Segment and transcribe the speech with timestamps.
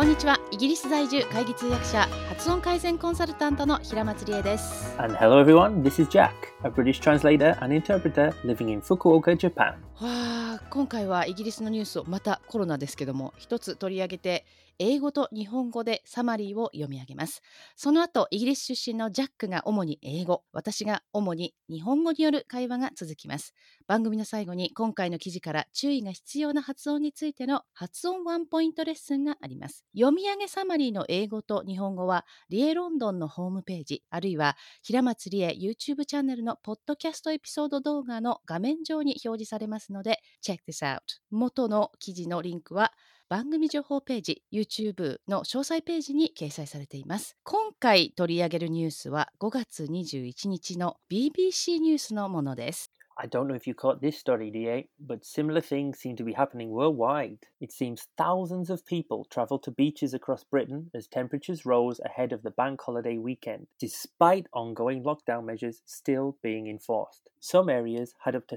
[0.00, 6.30] こんにちはイギリス在住会議通訳者発音改善コンサルタントの平松理恵です And hello everyone, this is Jack,
[6.64, 9.74] a British translator and interpreter living in Fukuoka, Japan.
[10.00, 14.46] わあ今回はイギリスのニュースをまたコロナですけども一つ取り上げて
[14.80, 17.42] 英語と日本語でサマリーを読み上げます。
[17.76, 20.42] その後イギリス出身のジャックが主に英語。
[20.52, 23.52] 私が主に日本語による会話が続きます。
[23.86, 29.84] 番組の最後に今回の記事から注意が必要な発音についての発音ワンポイントレッスンがあります。
[29.94, 41.00] 読み上げサマリーの英語と日本語はリエロンドンのホームページあるいは平松理恵 YouTube チャンネルのポッドキャストエピソード動画の画面上に表示されますので Check this out
[41.30, 42.92] 元の記事のリンクは
[43.30, 52.90] 番組情報ページ YouTube の詳細ページに掲載されています今回取り上げるニュースは5月21日の BBC ニュースのものです
[53.22, 56.32] I don't know if you caught this story, DA, but similar things seem to be
[56.32, 57.40] happening worldwide.
[57.60, 62.42] It seems thousands of people travel to beaches across Britain as temperatures rose ahead of
[62.42, 67.28] the bank holiday weekend, despite ongoing lockdown measures still being enforced.
[67.40, 68.56] Some areas had up to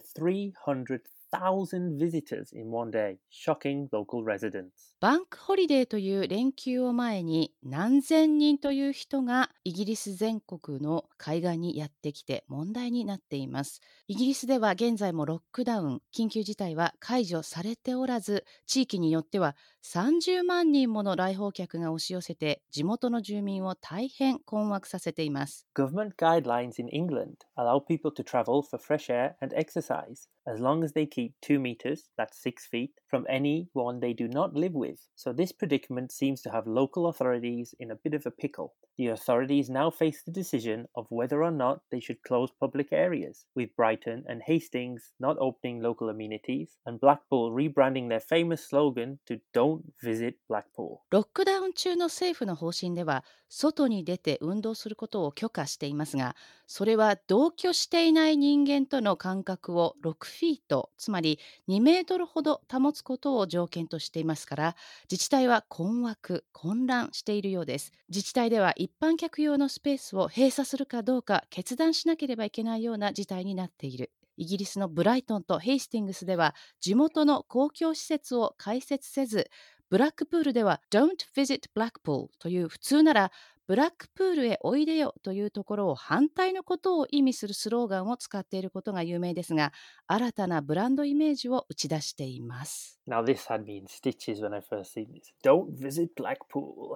[1.34, 4.94] 1,000 visitors in one day, shocking local residents.
[5.00, 13.82] バンクホリデーという連休を前に何千人という人がイギリス全国の海岸にやってきて問題になっています。
[14.08, 25.67] イギリスでは現在もロックダウン、緊急事態は解除されておらず、地域によっては30万人もの来訪客が押し寄せて地元の住民を大変困惑させています。
[25.75, 30.83] Government guidelines in England allow people to travel for fresh air and exercise as long
[30.83, 35.09] as they keep 2 meters, that's 6 feet, from anyone they do not live with.
[35.15, 38.75] So this predicament seems to have local authorities in a bit of a pickle.
[38.99, 43.47] The authorities now face the decision of whether or not they should close public areas,
[43.55, 49.41] with Brighton and Hastings not opening local amenities and Blackpool rebranding their famous slogan to
[49.55, 51.05] Don't Visit Blackpool.
[51.11, 53.25] ロックダウン中の政府の方針では
[53.56, 64.76] 外に出て運動することを許可していますがそれは同居していない人間との間隔を6フィートつまり2メートルほど保つことを条件としていますから
[65.10, 67.92] 自治体は困惑混乱しているようです。
[68.10, 74.12] 自治体では一般客用のスペースを閉鎖するかどうか決断しなければいけないような事態になっている。
[74.36, 79.50] イギリスのブライトンとヘイスティングスでは地元の公共施設を開設せず
[79.94, 83.32] ブラックプールでは Don't visit Blackpool という普通なら
[83.68, 89.72] ブラックプールへおいでよというところを反対のことを意味するスローガンを使っていることが有名ですが
[90.08, 93.00] 新たなブランドイメージを打ち出しています。
[93.08, 95.32] Now, this had me in stitches when I first seen this.
[95.46, 96.96] Don't visit Blackpool.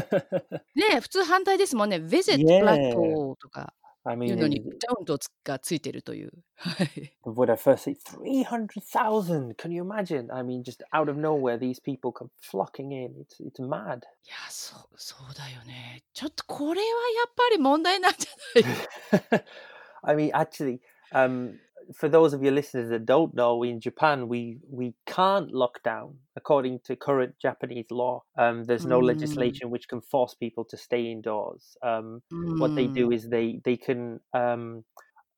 [0.74, 2.38] ねえ普通反対ですもんね Visit.
[2.38, 3.74] Blackpool とか
[4.07, 6.31] I い mean, うのに it- Don't がついてるという。
[6.57, 7.17] はい。
[7.25, 7.95] when I first see
[8.43, 10.31] 300,000, can you imagine?
[10.31, 13.15] I mean, just out of nowhere, these people come flocking in.
[13.19, 13.97] It's, it's mad.
[13.97, 16.03] い やそうそうだよね。
[16.13, 16.91] ちょっとこれはや
[17.27, 19.45] っぱり問題なんじゃない
[20.03, 20.79] I mean, actually,
[21.11, 21.57] um,
[21.94, 26.18] for those of your listeners that don't know, in Japan, we, we can't lock down
[26.36, 28.24] according to current Japanese law.
[28.38, 29.06] Um, there's no Mm.
[29.06, 31.76] legislation which can force people to stay indoors.
[31.82, 32.22] Um,
[32.58, 34.84] what they do is they they can um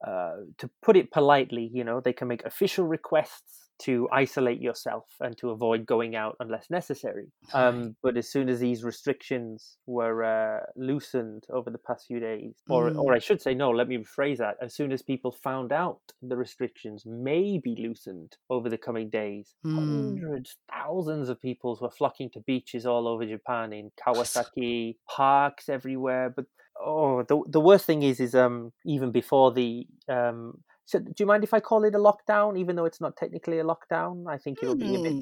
[0.06, 5.06] uh to put it politely you know they can make official requests to isolate yourself
[5.20, 7.26] and to avoid going out unless necessary.
[7.52, 12.54] Um but as soon as these restrictions were uh, loosened over the past few days
[12.68, 14.56] or or i should say no let me rephrase that.
[14.60, 19.54] As soon as people found out the restrictions may be loosened over the coming days
[19.66, 19.74] Mm.
[19.74, 26.30] hundreds thousands of people were flocking to beaches all over japan in kawasaki parks everywhere
[26.36, 26.44] but
[26.84, 30.59] oh, the the worst thing is is um even before the um.
[30.84, 33.59] So, do you mind if I call it a lockdown, even though it's not technically
[33.60, 34.25] a lockdown?
[34.28, 35.15] I think it'll be a bit,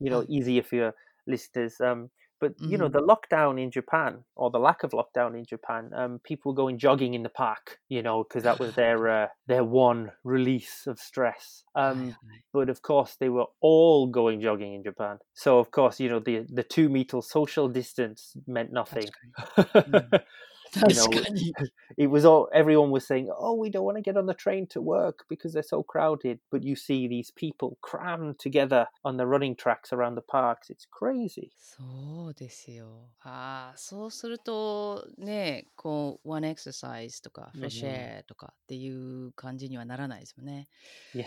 [0.00, 0.94] you know, easier for your
[1.26, 1.80] listeners.
[1.80, 2.10] Um,
[2.42, 6.20] but you know, the lockdown in Japan or the lack of lockdown in Japan, um,
[6.24, 10.10] people going jogging in the park, you know, because that was their uh, their one
[10.24, 11.62] release of stress.
[11.76, 12.16] Um,
[12.52, 15.18] but of course, they were all going jogging in Japan.
[15.34, 19.08] So of course, you know, the the two meter social distance meant nothing.
[20.75, 21.53] you know, 確かに。
[21.97, 24.67] it was all everyone was saying oh we don't want to get on the train
[24.67, 29.25] to work because they're so crowded but you see these people crammed together on the
[29.25, 33.09] running tracks around the parks it's crazy そうですよ。
[33.21, 40.67] ああ、そうするとね、こう、one exercise とか、うん fresh air とかっていう感じにはならないですよね。
[41.13, 41.25] yeah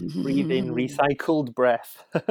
[0.23, 1.81] breathe in recycled breath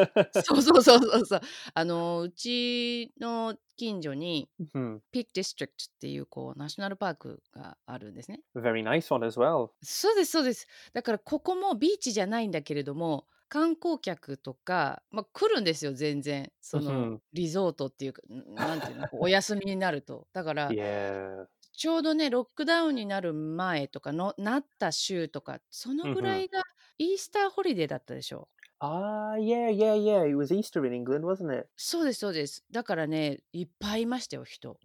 [0.45, 1.41] そうそうそうそうそう。
[1.75, 8.42] あの、うちの 近所に Hmm, Peak District っていうこうナショナルパークがあるんですね。
[8.56, 10.68] very nice one as well そうですそうです。
[10.94, 17.20] だからここもビーチじゃないんだけれども、観光客とか、まあ、来るんですよ全然その Mhm.
[17.34, 21.46] リゾートっていうかんなんていうの お休みになるとだから Yeah.
[21.72, 26.64] ちょうどねロックダウンになる前とかのなった週とかそのぐらいが
[26.98, 28.50] イースターホリデーだったでしょ
[28.80, 30.24] Ah, yeah, yeah, yeah.
[30.26, 31.68] It was Easter in England, wasn't it?
[31.78, 34.78] そうですそうですだからねいっぱいいましたよ人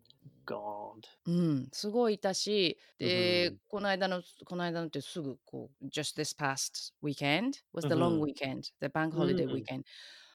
[0.46, 1.02] God.
[1.26, 9.82] うんすごいいたしで、うんこの間のこの間のってすぐこう just this past weekend was the うん long weekend the bank holiday うん weekend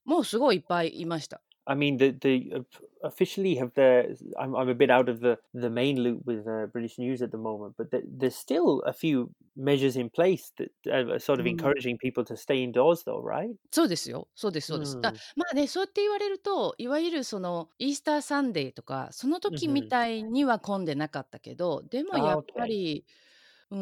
[0.06, 2.61] もうすごいいっぱいいました I mean, the the uh,
[3.05, 4.17] officially have the.
[4.39, 7.31] I'm I'm a bit out of the the main loop with uh, British news at
[7.33, 11.47] the moment, but the, there's still a few measures in place that are sort of
[11.47, 11.47] Mm.
[11.47, 13.57] encouraging people to stay indoors, though, right?
[13.73, 14.29] そうですよ。
[14.35, 14.99] そうです、そうです。
[15.01, 23.13] だうんまあね、そうやって言われると、いわゆるそのイースターサンデーとか、その時みたいには混んでなかったけど、でもあやっ OK ぱり、う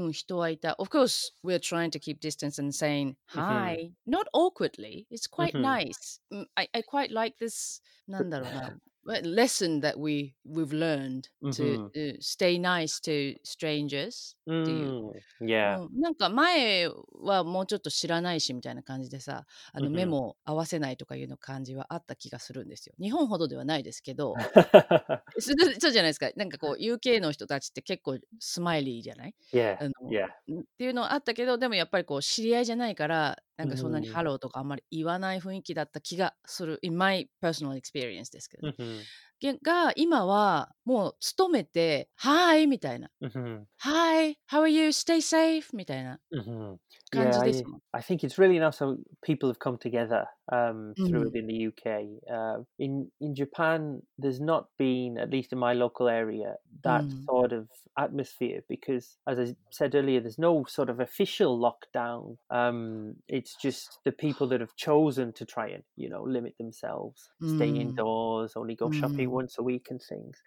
[0.09, 0.75] ん、人はいた。
[0.79, 5.07] Of course, we're trying to keep distance and saying うん hi, not awkwardly.
[5.11, 6.21] It's quite うん nice.
[6.31, 8.79] うん I, I quite like this, なんだろうな。
[9.06, 15.12] Lesson that we we've learned うん to、uh, stay nice to strangers っていう。
[15.42, 15.82] Mm, yeah.
[15.82, 16.90] うん、なんか前
[17.22, 22.94] はもうちょっと知らないしみたいな感じでさあの目も合わせないとかいうの感じはあった気がするんですよ。
[23.00, 24.36] 日本ほどではないですけど
[25.40, 29.78] そそうじゃないですかなんかこう UK の人たちって結構 smiley じゃない？Yeah.
[29.80, 30.28] あの Yeah.
[30.28, 39.09] っていうのはあったけどでもやっぱりこう知り合いじゃないからなんかそんなにうんハローとかあんまり言わない雰囲気だった気がする in my personal experience ですけど、ね Mhm.
[39.41, 43.69] げが今はもう勤めて「はい」みたいな Mhm.
[43.79, 44.89] 「はい」「How are you?
[44.91, 46.79] Stay safe」みたいな Mhm.
[47.11, 47.83] 感 Yeah, じ I, ですもん。
[47.95, 51.33] I think it's really nice how people have come together um, through Mhm.
[51.33, 52.21] it in the UK.
[52.31, 57.29] Uh, in in Japan, there's not been, at least in my local area, that Mm.
[57.29, 62.37] sort of atmosphere because, as I said earlier, there's no sort of official lockdown.
[62.51, 67.30] Um, it's just the people that have chosen to try and you know limit themselves
[67.42, 67.58] mm.
[67.58, 68.98] stay indoors only go mm.
[68.98, 70.38] shopping once a week and things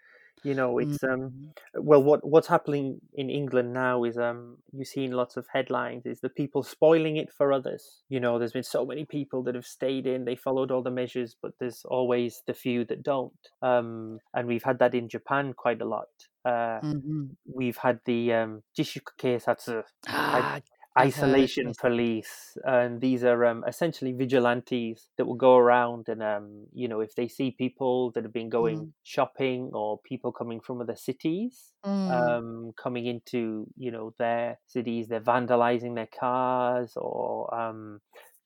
[0.43, 1.13] you know it's mm.
[1.13, 1.79] um mm-hmm.
[1.79, 6.07] uh, well what what's happening in england now is um you've seen lots of headlines
[6.07, 9.55] is the people spoiling it for others you know there's been so many people that
[9.55, 13.51] have stayed in they followed all the measures but there's always the few that don't
[13.61, 16.09] um and we've had that in japan quite a lot
[16.47, 17.25] uh, mm-hmm.
[17.53, 19.83] We've had the um, jishuku keisatsu.
[20.07, 20.61] Ah,
[20.99, 26.89] isolation police, and these are um, essentially vigilantes that will go around and um, you
[26.89, 28.93] know if they see people that have been going mm.
[29.03, 32.11] shopping or people coming from other cities, mm.
[32.11, 38.01] um, coming into you know their cities, they're vandalizing their cars or um,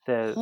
[0.06, 0.34] the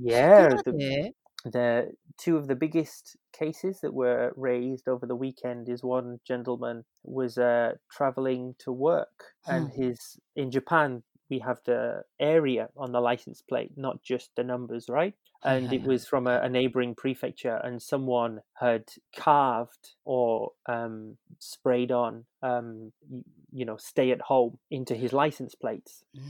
[0.00, 0.48] yeah.
[0.64, 1.12] The,
[1.44, 6.84] the two of the biggest cases that were raised over the weekend is one gentleman
[7.04, 9.70] was uh, traveling to work and Hmm.
[9.70, 14.86] his in japan we have the area on the license plate not just the numbers
[14.88, 18.84] right Oh, and yeah, it was from a, a, neighboring prefecture and someone had
[19.16, 22.92] carved or um, sprayed on um,
[23.52, 26.22] you know stay at home into his license plates no.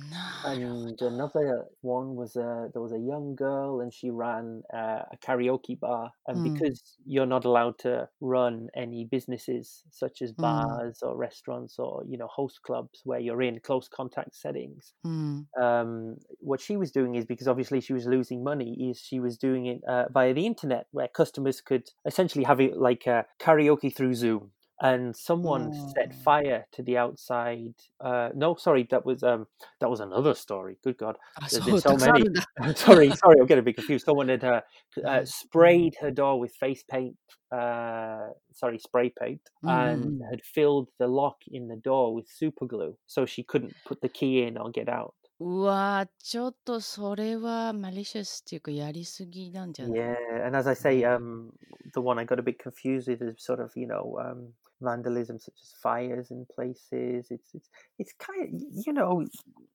[0.47, 5.17] and another one was a there was a young girl and she ran uh, a
[5.23, 6.53] karaoke bar and mm.
[6.53, 10.43] because you're not allowed to run any businesses such as hmm.
[10.43, 11.09] bars mm.
[11.09, 15.45] or restaurants or you know host clubs where you're in close contact settings mm.
[15.61, 19.37] um, what she was doing is because obviously she was losing money is she was
[19.37, 23.95] doing it uh, via the internet, where customers could essentially have it like a karaoke
[23.95, 24.53] through Zoom.
[24.83, 25.93] And someone mm.
[25.93, 27.75] set fire to the outside.
[28.01, 29.47] Uh, no, sorry, that was um,
[29.79, 30.79] that was another story.
[30.83, 31.17] Good God,
[31.51, 32.25] there's been so many.
[32.77, 34.07] sorry, sorry, I'm getting a bit confused.
[34.07, 34.63] Someone had uh,
[35.07, 37.17] uh sprayed her door with face paint.
[37.53, 39.71] Uh, sorry, spray paint, mm.
[39.71, 44.01] and had filled the lock in the door with super glue, so she couldn't put
[44.01, 45.13] the key in or get out.
[45.40, 51.52] うわー、ちょっとそれはマリシャスっていうかやりすぎなんじゃない Yeah, and as I say, um,
[51.94, 55.38] the one I got a bit confused with is sort of you know um, vandalism,
[55.40, 57.28] such as fires in places.
[57.30, 57.70] It's it's
[58.00, 58.50] it's kind of
[58.86, 59.26] you know,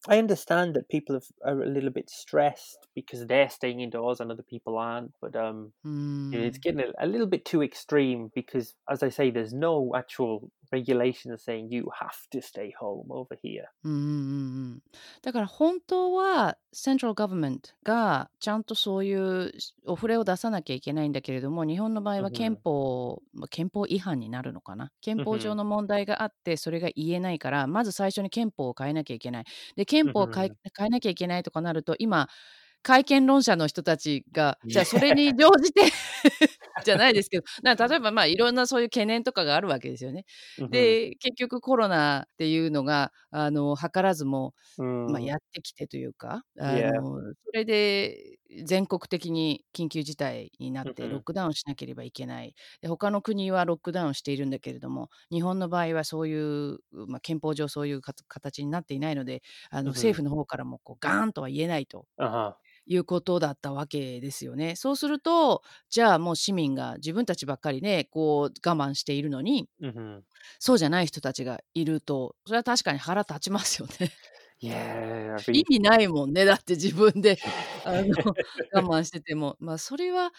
[0.08, 4.32] I understand that people have, are a little bit stressed because they're staying indoors and
[4.32, 5.88] other people aren't, but um, う
[6.32, 6.60] you know, it's ん。
[6.60, 11.37] getting a, a little bit too extreme because, as I say, there's no actual regulation
[11.37, 13.65] saying you have to stay home over here.
[13.83, 14.05] うんうんうん。
[14.73, 14.83] うん
[15.21, 19.51] だから本当は Central Government がちゃんとそういう
[19.85, 24.91] お触れを出さなきゃいけないんだけれども日本の場合はうん憲法、まあ憲法違反になるのかな。
[25.01, 29.45] 憲法上の問題があってそれが言えないからまず最初に憲法を変えなきゃいけない。
[29.75, 30.57] で憲法を変えうん。
[30.77, 32.27] 変えなきゃいけないとかなると今
[32.85, 35.81] 会見論者の人たちがじゃあそれに乗じて
[36.85, 40.25] じゃないですけど な例えばまあいろんなそういう懸念とかがあるわけですよね。
[40.69, 52.53] で結局コロナっていうのがあの図らずも、まあ、やってきてというかあのそれで全国的に緊急事態になってロックダウンしなければいけない。
[52.81, 62.05] で他の国はロックダウンしているんだけれども日本の場合はそういう、まあ、憲法上そういう形になっていないのであの政府の方からもこうガーンとは言えないと。
[62.85, 64.75] いうことだったわけですよね。
[64.75, 69.67] そうするとじゃあもう市民が自分たちばっかりねこう我慢しているのに、
[70.59, 74.11] そうじゃない人たちがいるとそれは確かに腹立ちますよね。
[75.51, 76.45] 意味ないもんね。
[76.45, 77.37] だって自分で
[77.83, 78.07] あの
[78.73, 79.57] 我慢してても。
[79.59, 80.31] まあそれは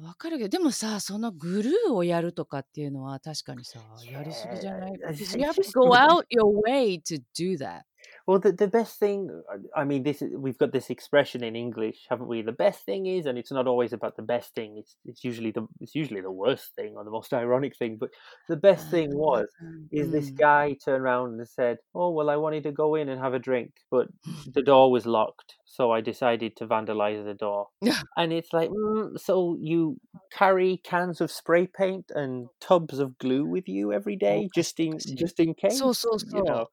[0.00, 7.82] わかるけど、でもさ、そのグルーをやるとかっていうのは確かにさ、やりすぎじゃない？You have to go out your way to do that.
[8.26, 9.30] Well, the, the best thing,
[9.76, 12.42] I mean, this is, we've got this expression in English, haven't we?
[12.42, 14.76] The best thing is, and it's not always about the best thing.
[14.78, 17.98] It's it's usually the it's usually the worst thing or the most ironic thing.
[18.00, 18.10] But
[18.48, 20.38] the best ah, thing was mm, is this mm.
[20.38, 23.38] guy turned around and said, "Oh well, I wanted to go in and have a
[23.38, 24.08] drink, but
[24.52, 27.68] the door was locked, so I decided to vandalize the door."
[28.16, 30.00] and it's like, mm, so you
[30.32, 34.80] carry cans of spray paint and tubs of glue with you every day, oh, just
[34.80, 35.78] in just in case.
[35.78, 36.36] So so so.
[36.36, 36.66] You know?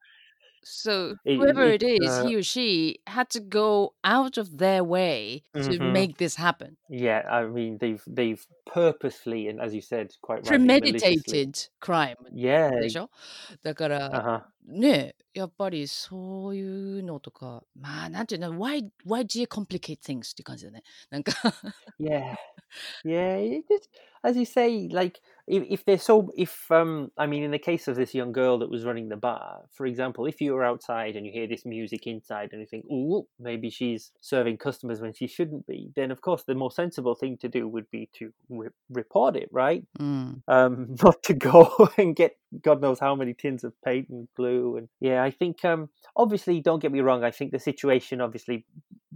[0.65, 4.59] So It- whoever it- it is, uh, he or she had to go out of
[4.59, 5.93] their way to Mhm.
[5.93, 6.77] make this happen.
[6.91, 11.45] Yeah, I mean they've they've purposely and as you said quite rightly maliciously.
[11.47, 12.71] Premeditated crime Yeah.
[12.81, 13.09] でしょ
[13.63, 14.43] だから、 Uh-huh.
[14.67, 21.33] ねえやっぱりそういうのとかまあなんていうの why, why do you complicate things っていう感じだねなんか
[21.99, 22.35] Yeah.
[23.05, 23.89] Yeah, it just
[24.23, 27.88] as you say, like if, if they're so if um I mean in the case
[27.88, 31.16] of this young girl that was running the bar, for example, if you were outside
[31.16, 35.14] and you hear this music inside and you think, oh, maybe she's serving customers when
[35.14, 38.32] she shouldn't be, then of course the more sensible thing to do would be to
[38.50, 39.84] re- report it, right?
[40.00, 44.78] うん、um, not to go and get God knows how many tins of paint and glue.
[44.78, 47.24] And yeah, I think um, obviously, don't get me wrong.
[47.24, 48.66] I think the situation obviously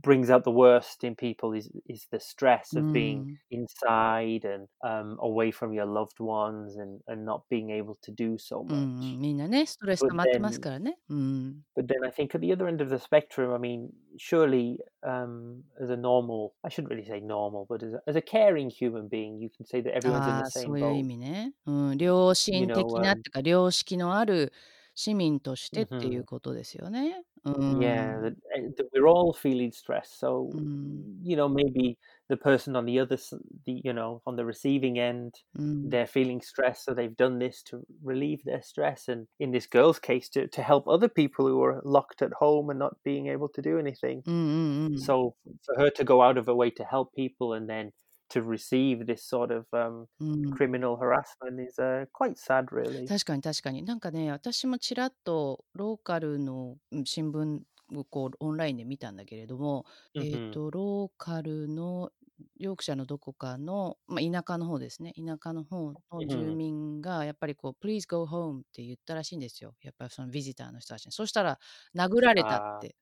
[0.07, 5.19] brings out the worst in people is is the stress of being inside and um,
[5.21, 9.15] away from your loved ones and and not being able to do so うん much.
[9.15, 12.97] うんみんなねストレス But 溜まってます then からね、うん、 but then I think at the other end of the
[12.99, 13.89] spectrum, I mean,
[14.19, 18.23] surely um, as a normal, I shouldn't really say normal, but as a, as a
[18.23, 21.07] caring human being, you can say that everyone's in あ the あ same そういう意 boat.
[21.07, 24.53] 味ね、うん、良 You 心 know, 的なっ um, ていうか良識のある
[24.97, 26.25] 市民としてっていう mhm.
[26.25, 27.25] ことですよね。
[27.45, 30.09] う Yeah, ん that, eh, that we're all feeling stress.
[30.11, 31.97] So, うん、 you know, maybe
[32.29, 33.35] the person on the other, s-
[33.67, 37.63] the you know, on the receiving end, うん、 they're feeling stress, so they've done this
[37.65, 41.61] to relieve their stress, and in this girl's case, to to help other people who
[41.65, 44.23] are locked at home and not being able to do anything.
[44.27, 47.93] うんうんうん So, for her to go out of her way to help people and then
[48.30, 50.58] to receive this sort of um, うん。
[50.58, 53.10] criminal harassment is uh, quite sad, really.
[53.10, 53.84] 確かに確かに。
[53.84, 57.62] なんかね私もちらっとローカルのうん新聞
[57.96, 59.86] をこうオンラインで見たんだけれども、
[60.20, 60.52] えっ、Mhm.
[60.52, 62.12] とローカルの
[62.58, 65.14] ヨークシャーのどこかの、まあ、田舎の方ですね。
[65.16, 69.76] 田舎の方の住うん民がやっぱりこう「Please go home」って言ったらしいんですよ。
[69.82, 71.12] やっぱりそのビジターの人たちに。
[71.14, 71.60] そしたら
[71.96, 72.96] 殴られたっ Ah, て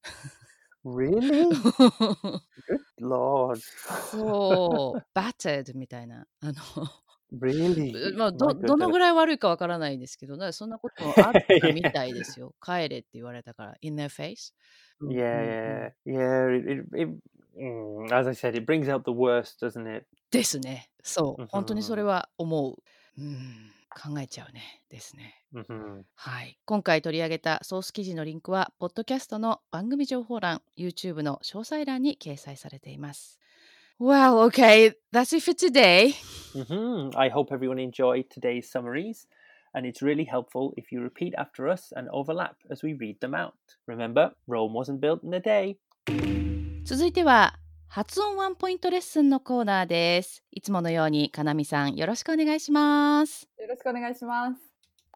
[0.85, 1.49] really?
[1.49, 2.39] Good
[3.01, 3.59] lord.
[4.11, 6.53] そう「battered」みたいなあの
[7.33, 8.15] Really?
[8.15, 12.53] まあ、どどの.ぐらい悪いかわからないですけど、だからそんなこともあったみたいですよ。
[12.61, 14.53] 帰れって言われたから、in their face。
[15.01, 16.55] うんうんうん Yeah, yeah.
[16.55, 17.09] It, it, it,
[17.59, 20.05] mm, as I said, it brings out the worst, doesn't it?
[20.31, 20.89] ですね。
[21.03, 22.75] そう、うん本当にそれは思う。
[23.17, 24.83] うん、考えちゃうね。
[24.89, 25.41] ですね。
[25.53, 26.59] hmm はい。
[26.65, 33.39] 今回取り上げたソース記事のリンクは、ポッドキャストの番組情報欄、YouTube の詳細欄に掲載されています。
[33.99, 36.11] Well, okay, that's it for today.
[36.53, 39.27] hmm I hope everyone enjoyed today's summaries,
[39.73, 43.33] and it's really helpful if you repeat after us and overlap as we read them
[43.33, 43.53] out.
[43.87, 45.77] Remember, Rome wasn't built in a day.
[46.83, 47.57] 続いては
[47.95, 50.43] 発音ワンポイントレッスンのコーナーです。
[50.51, 53.47] いつものようにかなみさんよろしくお願いします。
[53.57, 54.59] よろしくお願いします。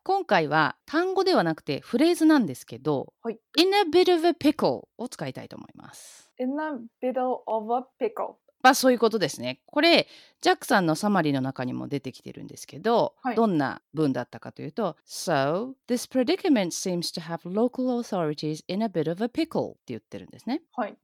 [0.02, 6.32] 今回は単語ではなくてフレーズなんですけど、はい In a bit of a pickle を使いたいと思います。
[6.40, 8.36] In a bit of a pickle.
[8.62, 9.60] まあそういうことですね。
[9.66, 10.08] これ
[10.40, 20.62] ジャックさんのサマリーの中にも出てきてるんですけど、はいどんな文だったかというと So, this predicament seems to have local authorities in a bit of a pickle って言ってるんですね。
[20.72, 20.98] はい。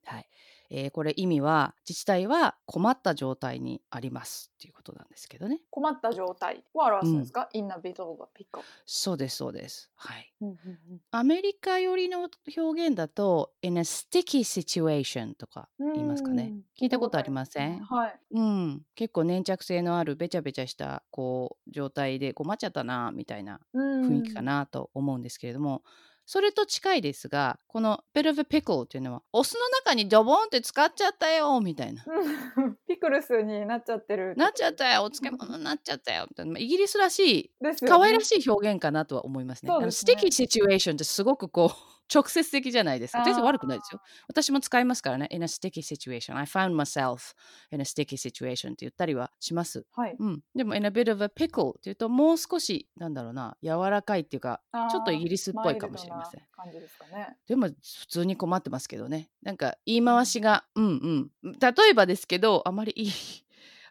[0.70, 5.62] えーこれ意味は自治体は困った状態にありますっていうことなんですけどね。
[5.72, 8.66] 困った状態を表すんですか、?in a bit of a pickle。
[8.86, 9.92] そうですそうです。
[9.96, 10.32] はい。
[10.42, 10.54] うんう
[10.96, 16.56] んアメリカ寄りの表現だと in a sticky situation とかうん言いますかね。
[16.80, 17.90] 聞いたことありません？
[17.90, 18.26] はい。
[18.32, 24.42] うん、結構粘着性のあるべちゃべちゃしたこう状態で困っちゃったなみたいな雰雰囲気か。
[24.42, 25.84] なと思うんですけれども、
[26.26, 32.04] それと近いですがこの bit of a pickle っていうのはお酢の中にドボンって使っちゃったよみたいな。
[32.06, 34.36] う んピクルスになっちゃってる。
[34.36, 39.72] なっちゃったよお漬物になっちゃったよみたいなまあイギリスらしいね可愛らしい表現かなとは思いますね。
[39.72, 43.24] あのそうですね sticky situation ってすごくこう直接的じゃないですか。
[43.24, 44.02] 全然悪くないですよ。
[44.28, 45.28] 私も使いますからね。
[45.32, 46.36] in a sticky situation.
[46.38, 47.34] I found myself
[47.72, 49.86] in a sticky situation って言ったりはします。
[49.92, 50.16] はい。
[50.18, 50.42] うん。
[50.56, 56.42] でも in a bit of a pickle っていうともう少しなんだろうな柔らかいっていうかちょっとイギリスっぽいかもしれません。
[56.56, 57.38] 感じですかね。
[57.48, 59.30] でも普通に困ってますけどね。
[59.42, 61.54] なんか言い回しがうんうん。
[61.60, 63.12] 例えばですけどあまりいい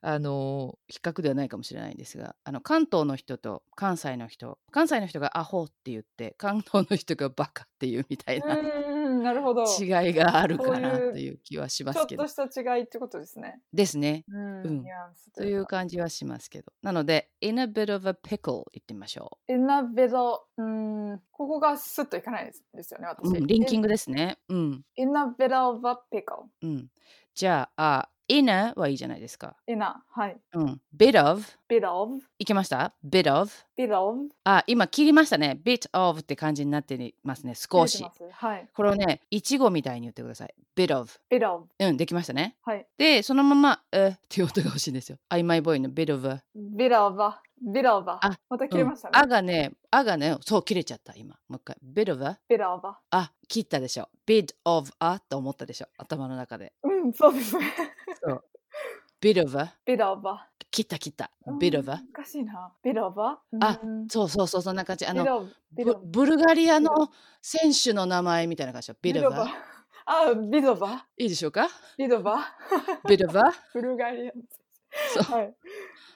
[0.07, 8.57] あの比較ではないかもしれないんですがあの関東の人と関西の人関西の人がアホって言って関東の人がバカっていうみたいうな
[9.25, 9.65] なるほど。
[9.67, 13.59] ち違いがあるかなという気はしまょっすけどとした違いってことですね。
[13.73, 14.25] ですね。
[14.29, 14.63] うん。
[14.63, 14.85] うん
[15.35, 15.65] という。
[15.65, 23.11] 感じはしますけどなので in a bit of a pickle 言ってみましょ in a bit of うん、ここがスッといかないですですよね、う。
[23.11, 23.39] 私。
[23.39, 24.39] うん、リンキングですね。
[24.49, 24.85] うん。
[24.97, 26.45] in a bit of a pickle。
[26.63, 26.89] うん。
[27.35, 29.57] じゃあ、in a はいいじゃないですか。
[29.67, 30.37] in a、はい。
[30.55, 30.81] うん。
[30.97, 34.29] bit of bit of、いけました ?bit of bit of。
[34.45, 35.61] あ、今切りましたね。
[35.65, 37.55] bit of って感じになってますね。
[37.55, 38.69] 少しはい。
[38.75, 40.55] これをね、いちごみたいに言ってください。
[40.77, 41.11] bit of。
[41.31, 41.67] bit of。
[41.79, 42.57] うん、できましたね。
[42.63, 42.87] はい。
[42.97, 45.19] で、そのまま、えっていう音が欲しいんですよ。
[45.31, 47.21] 曖昧ボーイの bit of bit of
[47.65, 48.19] bit of a。
[48.21, 49.29] あまた切れましたうんあね。
[49.29, 51.37] がね、あがね、そう、切れちゃった、今。
[51.49, 51.77] もう一回。
[51.85, 52.39] bit of a。
[52.49, 52.93] bit of a。
[53.11, 54.09] あ、切ったでしょ。
[54.27, 55.87] bit of a と思ったでしょ。
[55.97, 56.73] 頭の中で。
[56.83, 57.65] うん、そうですね。
[58.23, 58.45] そう。
[59.21, 59.75] bit of a。
[59.87, 60.49] bit of a。
[60.71, 61.31] 切った切った。
[61.61, 62.03] bit of a。
[62.13, 62.73] 難しいな。
[62.85, 63.39] bit of a。
[63.61, 65.07] あうんそうそうそう、そんな感じ。
[65.07, 66.91] あの、ブルガリアの
[67.41, 69.75] 選手の名前みたいな感じで bit of a。
[70.07, 71.07] あ、bit of a。
[71.17, 71.69] いいでしょうか
[71.99, 72.35] ？bit of a。
[73.09, 73.43] bit of a。
[73.73, 74.35] ブルガリアン。
[75.13, 75.57] そう。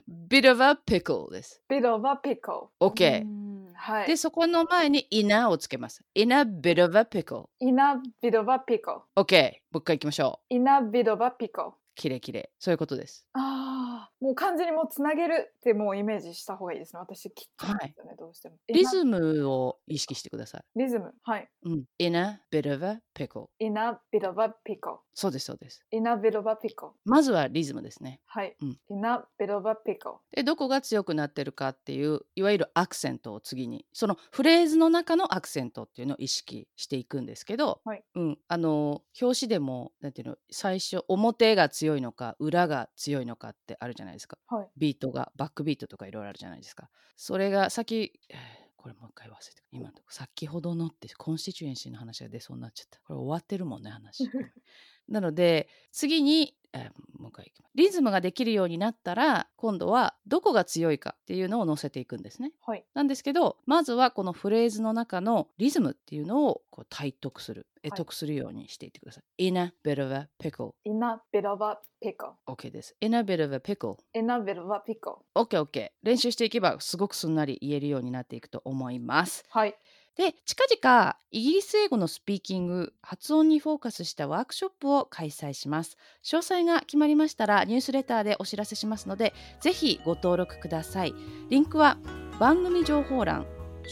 [0.09, 1.63] ビドバピコルです。
[1.69, 2.57] ビドバピクル。
[2.81, 3.27] OK。
[3.75, 6.03] はい、で、そこの前にイナをつけます。
[6.15, 7.69] イナビドバピコル。
[7.69, 8.97] イナビドバピクル。
[9.17, 9.53] OK。
[9.71, 10.55] もう一回いきましょう。
[10.55, 11.71] イナビドバピコル。
[11.99, 12.45] きれいきれい。
[12.61, 13.27] そういうことです。
[13.33, 17.01] ああ、もう完全にもうつなげるってもうイメージした方がいいですね。
[17.01, 18.57] 私切っちゃうんですよね、どうしても。
[18.69, 20.63] リズムを意識してください。
[20.77, 21.13] リズム。
[21.25, 21.49] はい。
[21.65, 21.85] うん。
[21.99, 23.49] in a bit of a pickle。
[23.59, 24.99] in a bit of a pickle。
[25.13, 25.85] そうです、そうです。
[25.91, 26.93] in a bit of a pickle。
[27.05, 28.21] まずはリズムですね。
[28.27, 28.57] はい。
[28.63, 30.19] うん in a bit of a pickle。
[30.31, 44.39] で、どこが強くなってるかっていう、いわゆるアクセントを次に、そのフレーズの中のアクセントっていうのを意識していくんですけど、はいうん、あの、表紙でも、なんていうの、最初、表が強いのか、裏が強いのかってあるじゃないですか。
[44.47, 44.69] はい。
[44.77, 46.91] ビートが、バックビートとかいろいろあるじゃないですか。
[47.17, 53.01] それが先、え ーこれもう一回忘れて、今のとこ先ほどのって constituency の話が出そうになっちゃった。
[53.01, 54.25] これ終わってるもんね、話。
[55.09, 62.53] なので次に、えーもう一回いきますリズムができるようになったら今度はどこが強いかっていうのを載せていくんですね。
[62.65, 62.85] はい。
[62.95, 69.47] なんですけどまずはこのフレーズの中のリズムっていうのをこう体得する得得するようにしていってください。
[69.47, 72.33] In a bit of a pickle in a bit of a pickle。
[72.47, 72.97] OK です。
[73.01, 75.19] In a bit of a pickle in a bit of a pickle。
[75.35, 79.45] OKOK 練習していけばすごくすんなり言えるようになっていくと思います。
[79.51, 79.77] はい。
[80.19, 91.15] で近々イギリス英語のスピーキング発音にフォーカスしたワークショップを開催します詳細が決まりましたらニュースレターでお知らせしますのでぜひご登録ください
[91.49, 91.99] リンクは
[92.41, 93.47] 番組情報欄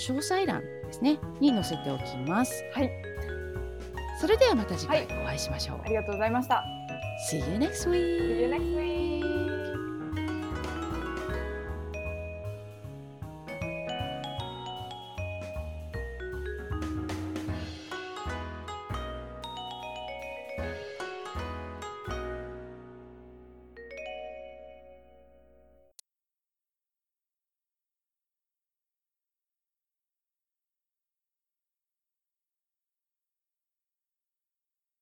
[0.08, 2.90] 詳細欄ですねに載せておきますはい。
[4.20, 6.64] それではまた次回はお会いしましょう、ありがとうございました。
[7.30, 9.35] See you next week.